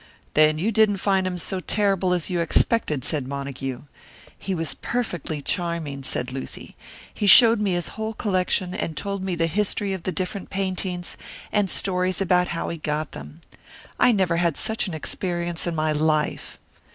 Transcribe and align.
"Then 0.33 0.57
you 0.57 0.71
didn't 0.71 0.97
find 0.97 1.27
him 1.27 1.37
so 1.37 1.59
terrible 1.59 2.11
as 2.11 2.27
you 2.27 2.39
expected," 2.39 3.05
said 3.05 3.27
Montague. 3.27 3.83
"He 4.35 4.55
was 4.55 4.73
perfectly 4.73 5.43
charming," 5.43 6.01
said 6.01 6.31
Lucy. 6.31 6.75
"He 7.13 7.27
showed 7.27 7.61
me 7.61 7.73
his 7.73 7.89
whole 7.89 8.15
collection 8.15 8.73
and 8.73 8.97
told 8.97 9.23
me 9.23 9.35
the 9.35 9.45
history 9.45 9.93
of 9.93 10.01
the 10.01 10.11
different 10.11 10.49
paintings, 10.49 11.17
and 11.51 11.69
stories 11.69 12.19
about 12.19 12.47
how 12.47 12.69
he 12.69 12.77
got 12.77 13.11
them. 13.11 13.41
I 13.99 14.11
never 14.11 14.37
had 14.37 14.57
such 14.57 14.87
an 14.87 14.95
experience 14.95 15.67
in 15.67 15.75
my 15.75 15.91
life." 15.91 16.57